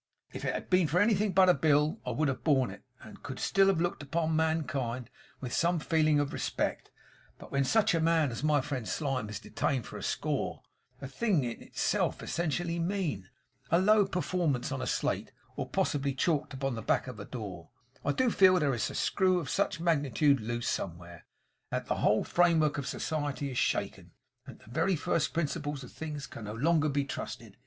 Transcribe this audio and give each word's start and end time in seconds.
'If 0.33 0.45
it 0.45 0.55
had 0.55 0.67
been 0.71 0.87
for 0.87 0.99
anything 0.99 1.31
but 1.31 1.47
a 1.47 1.53
bill, 1.53 1.99
I 2.07 2.15
could 2.15 2.27
have 2.27 2.43
borne 2.43 2.71
it, 2.71 2.81
and 3.01 3.21
could 3.21 3.39
still 3.39 3.67
have 3.67 3.79
looked 3.79 4.01
upon 4.01 4.35
mankind 4.35 5.11
with 5.39 5.53
some 5.53 5.77
feeling 5.77 6.19
of 6.19 6.33
respect; 6.33 6.89
but 7.37 7.51
when 7.51 7.63
such 7.63 7.93
a 7.93 7.99
man 7.99 8.31
as 8.31 8.43
my 8.43 8.61
friend 8.61 8.87
Slyme 8.87 9.29
is 9.29 9.39
detained 9.39 9.85
for 9.85 9.99
a 9.99 10.01
score 10.01 10.63
a 11.03 11.07
thing 11.07 11.43
in 11.43 11.61
itself 11.61 12.23
essentially 12.23 12.79
mean; 12.79 13.29
a 13.69 13.77
low 13.77 14.07
performance 14.07 14.71
on 14.71 14.81
a 14.81 14.87
slate, 14.87 15.33
or 15.55 15.69
possibly 15.69 16.15
chalked 16.15 16.55
upon 16.55 16.73
the 16.73 16.81
back 16.81 17.05
of 17.05 17.19
a 17.19 17.25
door 17.25 17.69
I 18.03 18.11
do 18.11 18.31
feel 18.31 18.55
that 18.55 18.61
there 18.61 18.73
is 18.73 18.89
a 18.89 18.95
screw 18.95 19.37
of 19.37 19.51
such 19.51 19.79
magnitude 19.79 20.41
loose 20.41 20.67
somewhere, 20.67 21.27
that 21.69 21.85
the 21.85 21.97
whole 21.97 22.23
framework 22.23 22.79
of 22.79 22.87
society 22.87 23.51
is 23.51 23.57
shaken, 23.59 24.13
and 24.47 24.57
the 24.57 24.71
very 24.71 24.95
first 24.95 25.31
principles 25.31 25.83
of 25.83 25.91
things 25.91 26.25
can 26.25 26.45
no 26.45 26.55
longer 26.55 26.89
be 26.89 27.05
trusted. 27.05 27.55